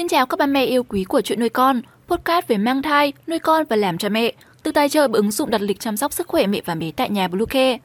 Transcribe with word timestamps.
Xin 0.00 0.08
chào 0.08 0.26
các 0.26 0.38
ba 0.38 0.46
mẹ 0.46 0.64
yêu 0.64 0.82
quý 0.82 1.04
của 1.04 1.20
chuyện 1.20 1.40
nuôi 1.40 1.48
con, 1.48 1.80
podcast 2.08 2.48
về 2.48 2.58
mang 2.58 2.82
thai, 2.82 3.12
nuôi 3.26 3.38
con 3.38 3.64
và 3.68 3.76
làm 3.76 3.98
cha 3.98 4.08
mẹ, 4.08 4.32
từ 4.62 4.72
tài 4.72 4.88
trợ 4.88 5.08
bởi 5.08 5.18
ứng 5.18 5.30
dụng 5.30 5.50
đặt 5.50 5.60
lịch 5.60 5.80
chăm 5.80 5.96
sóc 5.96 6.12
sức 6.12 6.28
khỏe 6.28 6.46
mẹ 6.46 6.60
và 6.64 6.74
bé 6.74 6.90
tại 6.90 7.10
nhà 7.10 7.28
Bluecare. 7.28 7.78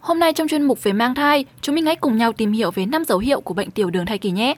Hôm 0.00 0.18
nay 0.18 0.32
trong 0.32 0.48
chuyên 0.48 0.62
mục 0.62 0.82
về 0.82 0.92
mang 0.92 1.14
thai, 1.14 1.44
chúng 1.60 1.74
mình 1.74 1.86
hãy 1.86 1.96
cùng 1.96 2.16
nhau 2.16 2.32
tìm 2.32 2.52
hiểu 2.52 2.70
về 2.70 2.86
5 2.86 3.04
dấu 3.04 3.18
hiệu 3.18 3.40
của 3.40 3.54
bệnh 3.54 3.70
tiểu 3.70 3.90
đường 3.90 4.06
thai 4.06 4.18
kỳ 4.18 4.30
nhé. 4.30 4.54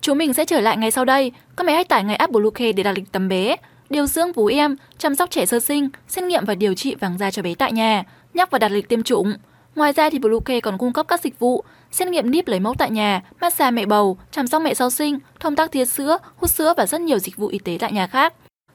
Chúng 0.00 0.18
mình 0.18 0.34
sẽ 0.34 0.44
trở 0.44 0.60
lại 0.60 0.76
ngay 0.76 0.90
sau 0.90 1.04
đây. 1.04 1.32
Các 1.56 1.64
mẹ 1.64 1.74
hãy 1.74 1.84
tải 1.84 2.04
ngay 2.04 2.16
app 2.16 2.32
Bluecare 2.32 2.72
để 2.72 2.82
đặt 2.82 2.92
lịch 2.92 3.12
tắm 3.12 3.28
bé, 3.28 3.56
điều 3.90 4.06
dưỡng 4.06 4.32
vú 4.32 4.46
em, 4.46 4.76
chăm 4.98 5.14
sóc 5.14 5.30
trẻ 5.30 5.46
sơ 5.46 5.60
sinh, 5.60 5.88
xét 6.08 6.24
nghiệm 6.24 6.44
và 6.44 6.54
điều 6.54 6.74
trị 6.74 6.94
vàng 6.94 7.18
da 7.18 7.30
cho 7.30 7.42
bé 7.42 7.54
tại 7.54 7.72
nhà, 7.72 8.04
nhắc 8.34 8.50
và 8.50 8.58
đặt 8.58 8.72
lịch 8.72 8.88
tiêm 8.88 9.02
chủng. 9.02 9.32
Ngoài 9.74 9.92
ra 9.92 10.10
thì 10.10 10.18
Bluecare 10.18 10.60
còn 10.60 10.78
cung 10.78 10.92
cấp 10.92 11.08
các 11.08 11.20
dịch 11.20 11.38
vụ 11.38 11.64
xét 11.90 12.08
nghiệm 12.08 12.30
níp 12.30 12.48
lấy 12.48 12.60
mẫu 12.60 12.74
tại 12.78 12.90
nhà, 12.90 13.22
massage 13.40 13.70
mẹ 13.70 13.86
bầu, 13.86 14.18
chăm 14.30 14.46
sóc 14.46 14.62
mẹ 14.62 14.74
sau 14.74 14.90
sinh, 14.90 15.18
thông 15.40 15.56
tắc 15.56 15.72
tiết 15.72 15.84
sữa, 15.84 16.18
hút 16.36 16.50
sữa 16.50 16.74
và 16.76 16.86
rất 16.86 17.00
nhiều 17.00 17.18
dịch 17.18 17.36
vụ 17.36 17.46
y 17.46 17.58
tế 17.58 17.76
tại 17.80 17.92
nhà 17.92 18.06
khác. 18.06 18.34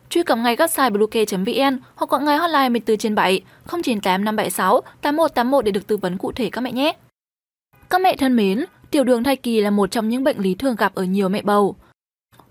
Truy 0.09 0.23
cập 0.23 0.37
ngay 0.37 0.55
website 0.55 0.91
bluecare.vn 0.91 1.79
hoặc 1.95 2.09
gọi 2.09 2.21
ngay 2.21 2.37
hotline 2.37 2.69
14 2.69 2.97
trên 2.97 3.15
7 3.15 3.41
098 3.67 4.25
576 4.25 4.81
8181 5.01 5.65
để 5.65 5.71
được 5.71 5.87
tư 5.87 5.97
vấn 5.97 6.17
cụ 6.17 6.31
thể 6.31 6.49
các 6.49 6.61
mẹ 6.61 6.71
nhé. 6.71 6.97
Các 7.89 8.01
mẹ 8.01 8.15
thân 8.15 8.35
mến, 8.35 8.65
tiểu 8.91 9.03
đường 9.03 9.23
thai 9.23 9.35
kỳ 9.35 9.61
là 9.61 9.69
một 9.69 9.91
trong 9.91 10.09
những 10.09 10.23
bệnh 10.23 10.37
lý 10.37 10.55
thường 10.55 10.75
gặp 10.75 10.95
ở 10.95 11.03
nhiều 11.03 11.29
mẹ 11.29 11.41
bầu. 11.41 11.75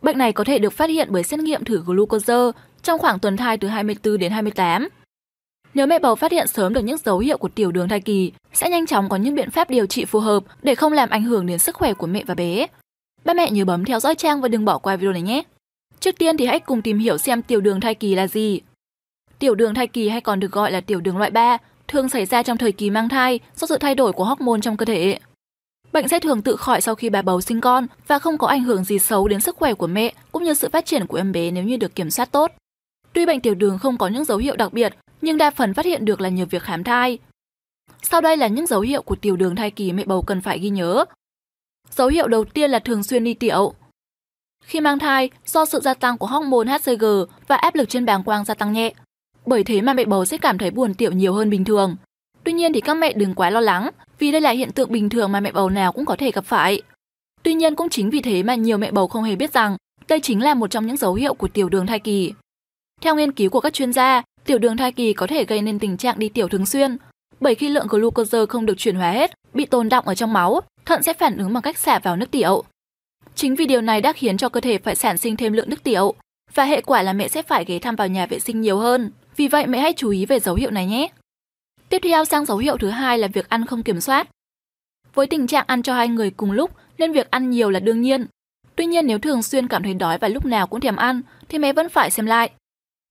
Bệnh 0.03 0.19
này 0.19 0.33
có 0.33 0.45
thể 0.45 0.59
được 0.59 0.73
phát 0.73 0.91
hiện 0.91 1.09
bởi 1.11 1.23
xét 1.23 1.41
nghiệm 1.41 1.65
thử 1.65 1.83
glucose 1.87 2.35
trong 2.83 2.99
khoảng 2.99 3.19
tuần 3.19 3.37
thai 3.37 3.59
từ 3.59 3.69
24 3.69 4.19
đến 4.19 4.33
28. 4.33 4.89
Nếu 5.75 5.87
mẹ 5.87 5.99
bầu 5.99 6.15
phát 6.15 6.33
hiện 6.33 6.47
sớm 6.47 6.75
được 6.75 6.81
những 6.81 6.99
dấu 6.99 7.19
hiệu 7.19 7.39
của 7.39 7.49
tiểu 7.49 7.73
đường 7.73 7.89
thai 7.89 8.01
kỳ, 8.01 8.33
sẽ 8.53 8.71
nhanh 8.71 8.87
chóng 8.87 9.09
có 9.09 9.17
những 9.17 9.35
biện 9.35 9.51
pháp 9.51 9.71
điều 9.71 9.87
trị 9.87 10.05
phù 10.05 10.19
hợp 10.21 10.45
để 10.63 10.75
không 10.75 10.93
làm 10.93 11.11
ảnh 11.11 11.23
hưởng 11.23 11.47
đến 11.47 11.59
sức 11.59 11.77
khỏe 11.77 11.95
của 11.95 12.07
mẹ 12.07 12.23
và 12.27 12.35
bé. 12.35 12.67
Ba 13.25 13.35
mẹ 13.35 13.51
nhớ 13.51 13.65
bấm 13.65 13.85
theo 13.85 14.01
dõi 14.01 14.15
trang 14.15 14.41
và 14.41 14.49
đừng 14.49 14.65
bỏ 14.65 14.79
qua 14.79 14.97
video 14.97 15.13
này 15.13 15.23
nhé. 15.23 15.43
Trước 16.01 16.19
tiên 16.19 16.37
thì 16.37 16.47
hãy 16.47 16.61
cùng 16.61 16.83
tìm 16.83 16.99
hiểu 16.99 17.19
xem 17.19 17.43
tiểu 17.43 17.61
đường 17.61 17.81
thai 17.81 17.95
kỳ 17.95 18.15
là 18.15 18.27
gì. 18.27 18.61
Tiểu 19.39 19.55
đường 19.55 19.75
thai 19.75 19.87
kỳ 19.87 20.09
hay 20.09 20.21
còn 20.21 20.41
được 20.41 20.53
gọi 20.53 20.73
là 20.73 20.81
tiểu 20.81 21.01
đường 21.01 21.19
loại 21.19 21.31
3 21.31 21.59
thường 21.89 22.09
xảy 22.09 22.27
ra 22.27 22.43
trong 22.43 22.57
thời 22.57 22.73
kỳ 22.73 22.91
mang 22.91 23.09
thai 23.09 23.41
do 23.57 23.67
sự 23.67 23.79
thay 23.79 23.95
đổi 23.95 24.13
của 24.13 24.25
hormone 24.25 24.61
trong 24.61 24.77
cơ 24.77 24.85
thể. 24.85 25.19
Bệnh 25.93 26.09
sẽ 26.09 26.21
thường 26.21 26.43
tự 26.43 26.57
khỏi 26.57 26.81
sau 26.81 26.95
khi 26.95 27.11
bà 27.11 27.23
bầu 27.23 27.41
sinh 27.41 27.61
con 27.61 27.87
và 28.07 28.19
không 28.19 28.39
có 28.39 28.47
ảnh 28.47 28.63
hưởng 28.63 28.85
gì 28.85 28.99
xấu 28.99 29.29
đến 29.29 29.41
sức 29.41 29.57
khỏe 29.57 29.75
của 29.75 29.87
mẹ 29.87 30.13
cũng 30.33 30.45
như 30.45 30.55
sự 30.55 30.69
phát 30.73 30.87
triển 30.87 31.07
của 31.07 31.17
em 31.17 31.33
bé 31.33 31.51
nếu 31.51 31.65
như 31.65 31.77
được 31.77 31.95
kiểm 31.95 32.11
soát 32.11 32.33
tốt. 32.33 32.53
Tuy 33.13 33.27
bệnh 33.27 33.41
tiểu 33.41 33.55
đường 33.55 33.79
không 33.79 33.97
có 33.97 34.09
những 34.09 34.25
dấu 34.25 34.39
hiệu 34.39 34.57
đặc 34.57 34.73
biệt, 34.73 34.95
nhưng 35.25 35.39
đa 35.39 35.51
phần 35.51 35.75
phát 35.75 35.85
hiện 35.85 36.05
được 36.05 36.21
là 36.21 36.29
nhờ 36.29 36.47
việc 36.47 36.63
khám 36.63 36.85
thai. 36.85 37.19
Sau 38.03 38.21
đây 38.21 38.37
là 38.37 38.47
những 38.47 38.67
dấu 38.67 38.81
hiệu 38.81 39.03
của 39.03 39.17
tiểu 39.17 39.37
đường 39.37 39.57
thai 39.57 39.71
kỳ 39.71 39.93
mẹ 39.93 40.05
bầu 40.05 40.23
cần 40.23 40.41
phải 40.41 40.59
ghi 40.59 40.69
nhớ. 40.69 41.05
Dấu 41.91 42.09
hiệu 42.09 42.29
đầu 42.29 42.45
tiên 42.45 42.71
là 42.71 42.79
thường 42.79 43.03
xuyên 43.03 43.25
đi 43.25 43.35
tiểu. 43.35 43.75
Khi 44.65 44.81
mang 44.81 44.99
thai, 44.99 45.31
do 45.47 45.65
sự 45.65 45.81
gia 45.81 45.95
tăng 45.95 46.19
của 46.19 46.27
hormone 46.27 46.69
HCG 46.69 47.05
và 47.49 47.57
áp 47.57 47.75
lực 47.75 47.89
trên 47.89 48.05
bàng 48.05 48.23
quang 48.23 48.45
gia 48.45 48.55
tăng 48.55 48.73
nhẹ, 48.73 48.95
bởi 49.47 49.65
thế 49.65 49.81
mà 49.81 49.93
mẹ 49.93 50.05
bầu 50.05 50.25
sẽ 50.25 50.39
cảm 50.39 50.59
thấy 50.59 50.71
buồn 50.71 50.95
tiểu 50.95 51.13
nhiều 51.13 51.35
hơn 51.35 51.51
bình 51.51 51.65
thường. 51.65 51.97
Tuy 52.45 52.53
nhiên 52.53 52.73
thì 52.73 52.81
các 52.81 52.95
mẹ 52.95 53.13
đừng 53.13 53.35
quá 53.35 53.51
lo 53.51 53.61
lắng, 53.61 53.91
vì 54.19 54.33
đây 54.33 54.41
là 54.41 54.51
hiện 54.51 54.73
tượng 54.73 54.93
bình 54.93 55.09
thường 55.09 55.33
mà 55.33 55.41
mẹ 55.41 55.53
bầu 55.53 55.71
nào 55.71 55.93
cũng 55.93 56.05
có 56.05 56.17
thể 56.17 56.31
gặp 56.31 56.45
phải. 56.45 56.83
Tuy 57.43 57.55
nhiên 57.55 57.75
cũng 57.75 57.89
chính 57.89 58.11
vì 58.11 58.21
thế 58.21 58.43
mà 58.43 58.55
nhiều 58.55 58.79
mẹ 58.79 58.91
bầu 58.91 59.09
không 59.09 59.23
hề 59.23 59.37
biết 59.37 59.53
rằng 59.53 59.77
đây 60.09 60.21
chính 60.21 60.43
là 60.43 60.55
một 60.55 60.71
trong 60.71 60.87
những 60.87 60.97
dấu 60.97 61.15
hiệu 61.15 61.35
của 61.35 61.49
tiểu 61.49 61.69
đường 61.69 61.87
thai 61.87 61.99
kỳ. 61.99 62.33
Theo 63.01 63.15
nghiên 63.15 63.33
cứu 63.33 63.51
của 63.51 63.61
các 63.61 63.73
chuyên 63.73 63.93
gia, 63.93 64.23
tiểu 64.45 64.59
đường 64.59 64.77
thai 64.77 64.93
kỳ 64.93 65.13
có 65.13 65.27
thể 65.27 65.45
gây 65.45 65.63
nên 65.63 65.79
tình 65.79 65.97
trạng 65.97 66.19
đi 66.19 66.29
tiểu 66.29 66.49
thường 66.49 66.67
xuyên, 66.67 66.97
bởi 67.41 67.55
khi 67.55 67.69
lượng 67.69 67.87
glucose 67.87 68.47
không 68.49 68.67
được 68.67 68.79
chuyển 68.79 68.97
hóa 68.97 69.11
hết, 69.11 69.31
bị 69.55 69.67
tồn 69.67 69.89
đọng 69.89 70.09
ở 70.09 70.15
trong 70.15 70.33
máu, 70.33 70.61
thận 70.85 71.03
sẽ 71.03 71.13
phản 71.13 71.39
ứng 71.39 71.53
bằng 71.53 71.63
cách 71.63 71.79
xả 71.79 71.99
vào 71.99 72.17
nước 72.17 72.31
tiểu. 72.31 72.65
Chính 73.35 73.55
vì 73.55 73.67
điều 73.67 73.81
này 73.81 74.01
đã 74.01 74.13
khiến 74.13 74.37
cho 74.37 74.49
cơ 74.49 74.61
thể 74.61 74.79
phải 74.79 74.95
sản 74.95 75.19
sinh 75.19 75.37
thêm 75.37 75.53
lượng 75.53 75.71
nước 75.71 75.83
tiểu, 75.83 76.15
và 76.55 76.65
hệ 76.65 76.81
quả 76.81 77.03
là 77.03 77.13
mẹ 77.13 77.29
sẽ 77.29 77.43
phải 77.43 77.65
ghé 77.65 77.79
thăm 77.79 77.97
vào 77.97 78.09
nhà 78.09 78.27
vệ 78.27 78.39
sinh 78.39 78.61
nhiều 78.61 78.79
hơn. 78.79 79.11
Vì 79.37 79.49
vậy 79.49 79.67
mẹ 79.67 79.79
hãy 79.79 79.93
chú 79.97 80.11
ý 80.11 80.27
về 80.27 80.41
dấu 80.41 80.55
hiệu 80.55 80.71
này 80.71 80.87
nhé. 80.87 81.09
Tiếp 81.89 81.99
theo 82.05 82.25
sang 82.25 82.45
dấu 82.45 82.57
hiệu 82.57 82.77
thứ 82.77 82.89
hai 82.89 83.19
là 83.19 83.29
việc 83.29 83.49
ăn 83.49 83.67
không 83.67 83.83
kiểm 83.83 84.01
soát. 84.01 84.29
Với 85.15 85.27
tình 85.27 85.47
trạng 85.47 85.65
ăn 85.67 85.83
cho 85.83 85.95
hai 85.95 86.09
người 86.09 86.31
cùng 86.31 86.53
lúc 86.53 86.71
nên 86.99 87.13
việc 87.13 87.31
ăn 87.31 87.51
nhiều 87.51 87.71
là 87.71 87.81
đương 87.81 88.01
nhiên. 88.01 88.27
Tuy 88.77 88.87
nhiên 88.87 89.07
nếu 89.07 89.19
thường 89.19 89.43
xuyên 89.43 89.69
cảm 89.69 89.83
thấy 89.83 89.95
đói 89.95 90.19
và 90.19 90.29
lúc 90.29 90.45
nào 90.45 90.67
cũng 90.67 90.81
thèm 90.81 90.97
ăn 90.97 91.23
thì 91.49 91.59
mẹ 91.59 91.73
vẫn 91.73 91.89
phải 91.89 92.11
xem 92.11 92.27
lại. 92.27 92.51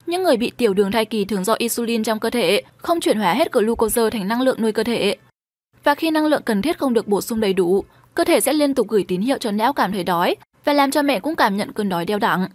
Những 0.06 0.24
người 0.24 0.38
bị 0.38 0.52
tiểu 0.58 0.74
đường 0.74 0.92
thai 0.92 1.06
kỳ 1.06 1.26
thường 1.26 1.44
do 1.44 1.56
insulin 1.58 2.04
trong 2.04 2.20
cơ 2.20 2.30
thể 2.30 2.62
không 2.78 3.00
chuyển 3.00 3.20
hóa 3.20 3.34
hết 3.34 3.52
glucose 3.52 4.10
thành 4.10 4.28
năng 4.28 4.42
lượng 4.42 4.62
nuôi 4.62 4.72
cơ 4.72 4.84
thể. 4.84 5.16
Và 5.84 5.96
khi 5.96 6.12
năng 6.12 6.26
lượng 6.26 6.42
cần 6.46 6.62
thiết 6.62 6.78
không 6.78 6.94
được 6.94 7.08
bổ 7.08 7.22
sung 7.22 7.40
đầy 7.40 7.54
đủ, 7.54 7.84
cơ 8.14 8.24
thể 8.24 8.40
sẽ 8.40 8.54
liên 8.54 8.74
tục 8.74 8.88
gửi 8.88 9.06
tín 9.08 9.22
hiệu 9.22 9.38
cho 9.38 9.52
não 9.52 9.74
cảm 9.74 9.92
thấy 9.92 10.04
đói 10.04 10.36
và 10.66 10.74
làm 10.74 10.92
cho 10.92 11.02
mẹ 11.02 11.20
cũng 11.20 11.36
cảm 11.36 11.58
nhận 11.58 11.72
cơn 11.74 11.90
đói 11.90 12.06
đeo 12.06 12.20
đẳng. 12.20 12.48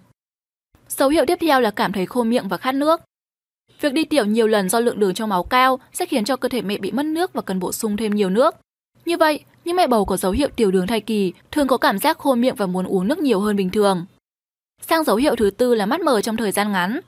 Dấu 0.89 1.09
hiệu 1.09 1.27
tiếp 1.27 1.39
theo 1.41 1.61
là 1.61 1.71
cảm 1.71 1.93
thấy 1.93 2.07
khô 2.07 2.23
miệng 2.23 2.49
và 2.49 2.57
khát 2.57 2.75
nước. 2.75 3.01
Việc 3.81 3.93
đi 3.93 4.05
tiểu 4.05 4.25
nhiều 4.25 4.47
lần 4.47 4.69
do 4.69 4.81
lượng 4.81 5.01
đường 5.01 5.15
trong 5.15 5.29
máu 5.29 5.43
cao 5.43 5.79
sẽ 5.93 6.07
khiến 6.07 6.25
cho 6.25 6.37
cơ 6.37 6.49
thể 6.49 6.63
mẹ 6.63 6.79
bị 6.79 6.91
mất 6.91 7.07
nước 7.07 7.33
và 7.33 7.43
cần 7.43 7.59
bổ 7.59 7.73
sung 7.73 7.97
thêm 7.97 8.15
nhiều 8.15 8.31
nước. 8.31 8.55
Như 9.05 9.17
vậy, 9.17 9.41
những 9.65 9.77
mẹ 9.77 9.87
bầu 9.87 10.05
có 10.05 10.17
dấu 10.17 10.33
hiệu 10.33 10.49
tiểu 10.57 10.71
đường 10.71 10.87
thai 10.87 11.01
kỳ 11.01 11.33
thường 11.51 11.67
có 11.67 11.77
cảm 11.77 11.99
giác 11.99 12.19
khô 12.19 12.35
miệng 12.35 12.55
và 12.55 12.67
muốn 12.67 12.87
uống 12.87 13.09
nước 13.09 13.19
nhiều 13.19 13.41
hơn 13.41 13.57
bình 13.57 13.71
thường. 13.71 14.07
Sang 14.83 15.05
dấu 15.05 15.17
hiệu 15.17 15.37
thứ 15.37 15.51
tư 15.51 15.75
là 15.75 15.87
mắt 15.87 16.01
mờ 16.01 16.21
trong 16.21 16.37
thời 16.37 16.53
gian 16.53 16.73
ngắn. 16.73 17.01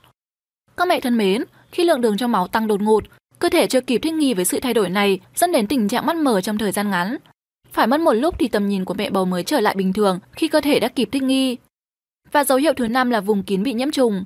Các 0.77 0.87
mẹ 0.87 0.99
thân 0.99 1.17
mến, 1.17 1.43
khi 1.71 1.83
lượng 1.83 2.01
đường 2.01 2.17
trong 2.17 2.31
máu 2.31 2.47
tăng 2.47 2.67
đột 2.67 2.81
ngột, 2.81 3.03
cơ 3.39 3.49
thể 3.49 3.67
chưa 3.67 3.81
kịp 3.81 3.97
thích 3.97 4.13
nghi 4.13 4.33
với 4.33 4.45
sự 4.45 4.59
thay 4.59 4.73
đổi 4.73 4.89
này 4.89 5.19
dẫn 5.35 5.51
đến 5.51 5.67
tình 5.67 5.87
trạng 5.87 6.05
mắt 6.05 6.15
mờ 6.15 6.41
trong 6.41 6.57
thời 6.57 6.71
gian 6.71 6.89
ngắn. 6.89 7.17
Phải 7.71 7.87
mất 7.87 7.99
một 7.99 8.13
lúc 8.13 8.35
thì 8.39 8.47
tầm 8.47 8.67
nhìn 8.67 8.85
của 8.85 8.93
mẹ 8.93 9.09
bầu 9.09 9.25
mới 9.25 9.43
trở 9.43 9.59
lại 9.59 9.75
bình 9.75 9.93
thường 9.93 10.19
khi 10.31 10.47
cơ 10.47 10.61
thể 10.61 10.79
đã 10.79 10.87
kịp 10.87 11.09
thích 11.11 11.23
nghi. 11.23 11.57
Và 12.31 12.43
dấu 12.43 12.57
hiệu 12.57 12.73
thứ 12.73 12.87
năm 12.87 13.09
là 13.09 13.21
vùng 13.21 13.43
kín 13.43 13.63
bị 13.63 13.73
nhiễm 13.73 13.91
trùng. 13.91 14.23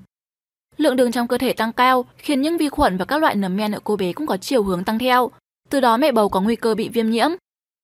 Lượng 0.77 0.95
đường 0.95 1.11
trong 1.11 1.27
cơ 1.27 1.37
thể 1.37 1.53
tăng 1.53 1.73
cao 1.73 2.05
khiến 2.17 2.41
những 2.41 2.57
vi 2.57 2.69
khuẩn 2.69 2.97
và 2.97 3.05
các 3.05 3.17
loại 3.17 3.35
nấm 3.35 3.55
men 3.55 3.71
ở 3.71 3.79
cô 3.83 3.95
bé 3.95 4.13
cũng 4.13 4.27
có 4.27 4.37
chiều 4.37 4.63
hướng 4.63 4.83
tăng 4.83 4.99
theo. 4.99 5.31
Từ 5.69 5.79
đó 5.79 5.97
mẹ 5.97 6.11
bầu 6.11 6.29
có 6.29 6.41
nguy 6.41 6.55
cơ 6.55 6.75
bị 6.75 6.89
viêm 6.89 7.09
nhiễm. 7.09 7.29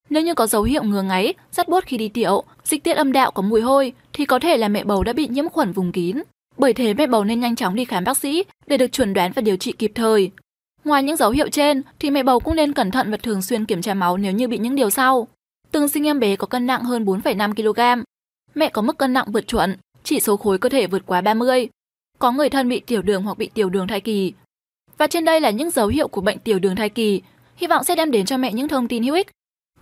Nếu 0.10 0.24
như 0.24 0.34
có 0.34 0.48
dấu 0.48 0.64
hiệu 0.64 0.84
ngứa 0.84 1.02
ngáy, 1.02 1.34
rắt 1.52 1.70
bốt 1.70 1.84
khi 1.86 1.98
đi 1.98 2.10
tiểu, 2.10 2.44
dịch 2.64 2.84
tiết 2.84 2.94
âm 2.94 3.12
đạo 3.12 3.32
có 3.32 3.42
mùi 3.42 3.62
hôi 3.62 3.94
thì 4.14 4.26
có 4.26 4.40
thể 4.40 4.58
là 4.58 4.68
mẹ 4.68 4.84
bầu 4.84 5.04
đã 5.04 5.14
bị 5.14 5.28
nhiễm 5.28 5.50
khuẩn 5.50 5.72
vùng 5.72 5.92
kín. 5.92 6.22
Bởi 6.62 6.74
thế 6.74 6.94
mẹ 6.94 7.08
bầu 7.08 7.24
nên 7.24 7.40
nhanh 7.40 7.56
chóng 7.56 7.76
đi 7.76 7.86
khám 7.86 8.04
bác 8.04 8.18
sĩ 8.18 8.44
để 8.68 8.78
được 8.78 8.92
chuẩn 8.92 9.14
đoán 9.14 9.32
và 9.32 9.42
điều 9.42 9.58
trị 9.58 9.72
kịp 9.72 9.92
thời. 9.96 10.32
Ngoài 10.84 11.04
những 11.04 11.16
dấu 11.16 11.32
hiệu 11.32 11.50
trên 11.50 11.82
thì 12.00 12.10
mẹ 12.10 12.24
bầu 12.24 12.40
cũng 12.40 12.56
nên 12.56 12.74
cẩn 12.74 12.92
thận 12.92 13.12
và 13.12 13.18
thường 13.18 13.42
xuyên 13.42 13.66
kiểm 13.66 13.82
tra 13.82 13.94
máu 13.94 14.18
nếu 14.18 14.32
như 14.32 14.48
bị 14.48 14.58
những 14.58 14.76
điều 14.76 14.90
sau. 14.90 15.28
Từng 15.72 15.88
sinh 15.88 16.08
em 16.08 16.20
bé 16.20 16.36
có 16.36 16.48
cân 16.48 16.66
nặng 16.66 16.84
hơn 16.84 17.06
4,5 17.06 17.54
kg. 17.54 18.04
Mẹ 18.56 18.70
có 18.70 18.82
mức 18.82 18.98
cân 18.98 19.14
nặng 19.14 19.32
vượt 19.32 19.48
chuẩn, 19.48 19.78
chỉ 20.04 20.20
số 20.20 20.38
khối 20.38 20.58
cơ 20.58 20.70
thể 20.70 20.88
vượt 20.88 21.04
quá 21.06 21.22
30. 21.22 21.68
Có 22.20 22.32
người 22.32 22.50
thân 22.50 22.70
bị 22.70 22.80
tiểu 22.80 23.02
đường 23.02 23.24
hoặc 23.24 23.38
bị 23.38 23.50
tiểu 23.54 23.70
đường 23.70 23.88
thai 23.88 24.02
kỳ. 24.02 24.34
Và 24.98 25.08
trên 25.08 25.26
đây 25.26 25.42
là 25.42 25.50
những 25.50 25.70
dấu 25.70 25.88
hiệu 25.88 26.08
của 26.08 26.22
bệnh 26.22 26.40
tiểu 26.40 26.60
đường 26.60 26.76
thai 26.76 26.90
kỳ. 26.90 27.22
Hy 27.56 27.68
vọng 27.68 27.84
sẽ 27.84 27.96
đem 27.96 28.12
đến 28.12 28.26
cho 28.26 28.38
mẹ 28.38 28.54
những 28.54 28.68
thông 28.68 28.88
tin 28.88 29.04
hữu 29.04 29.16
ích. 29.16 29.28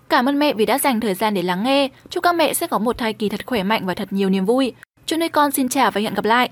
Cảm 0.09 0.29
ơn 0.29 0.39
mẹ 0.39 0.53
vì 0.53 0.66
đã 0.66 0.79
dành 0.79 1.00
thời 1.00 1.13
gian 1.13 1.34
để 1.34 1.41
lắng 1.41 1.63
nghe. 1.63 1.89
Chúc 2.09 2.23
các 2.23 2.35
mẹ 2.35 2.53
sẽ 2.53 2.68
có 2.68 2.79
một 2.79 2.97
thai 2.97 3.13
kỳ 3.13 3.29
thật 3.29 3.45
khỏe 3.45 3.63
mạnh 3.63 3.85
và 3.85 3.94
thật 3.94 4.13
nhiều 4.13 4.29
niềm 4.29 4.45
vui. 4.45 4.73
Chúc 5.06 5.19
nuôi 5.19 5.29
con 5.29 5.51
xin 5.51 5.69
chào 5.69 5.91
và 5.91 6.01
hẹn 6.01 6.13
gặp 6.13 6.25
lại. 6.25 6.50